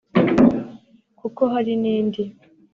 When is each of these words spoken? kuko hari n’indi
kuko 1.19 1.41
hari 1.53 1.73
n’indi 1.81 2.23